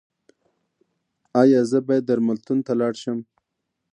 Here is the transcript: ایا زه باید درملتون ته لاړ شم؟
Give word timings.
ایا 1.41 1.61
زه 1.71 1.77
باید 1.87 2.03
درملتون 2.09 2.57
ته 2.65 2.73
لاړ 2.79 2.93
شم؟ 3.01 3.19